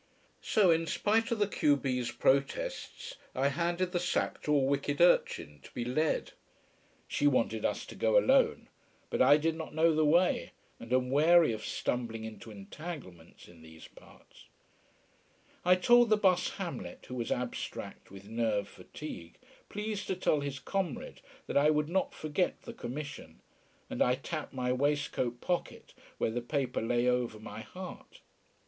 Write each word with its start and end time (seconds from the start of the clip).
So, 0.41 0.71
in 0.71 0.87
spite 0.87 1.29
of 1.29 1.37
the 1.37 1.45
q 1.47 1.77
b's 1.77 2.09
protests, 2.11 3.17
I 3.35 3.49
handed 3.49 3.91
the 3.91 3.99
sack 3.99 4.41
to 4.41 4.55
a 4.55 4.57
wicked 4.57 4.99
urchin, 4.99 5.59
to 5.61 5.71
be 5.75 5.85
led. 5.85 6.31
She 7.07 7.27
wanted 7.27 7.63
us 7.63 7.85
to 7.85 7.93
go 7.93 8.17
alone 8.17 8.67
but 9.11 9.21
I 9.21 9.37
did 9.37 9.53
not 9.53 9.75
know 9.75 9.93
the 9.93 10.03
way, 10.03 10.53
and 10.79 10.91
am 10.91 11.11
wary 11.11 11.53
of 11.53 11.63
stumbling 11.63 12.23
into 12.23 12.49
entanglements 12.49 13.47
in 13.47 13.61
these 13.61 13.87
parts. 13.89 14.45
I 15.63 15.75
told 15.75 16.09
the 16.09 16.17
bus 16.17 16.49
Hamlet, 16.55 17.05
who 17.07 17.13
was 17.13 17.31
abstract 17.31 18.09
with 18.09 18.27
nerve 18.27 18.67
fatigue, 18.67 19.37
please 19.69 20.03
to 20.07 20.15
tell 20.15 20.39
his 20.39 20.57
comrade 20.57 21.21
that 21.45 21.57
I 21.57 21.69
would 21.69 21.89
not 21.89 22.15
forget 22.15 22.63
the 22.63 22.73
commission: 22.73 23.39
and 23.87 24.01
I 24.01 24.15
tapped 24.15 24.51
my 24.51 24.73
waistcoat 24.73 25.41
pocket, 25.41 25.93
where 26.17 26.31
the 26.31 26.41
paper 26.41 26.81
lay 26.81 27.07
over 27.07 27.37
my 27.39 27.61
heart. 27.61 28.21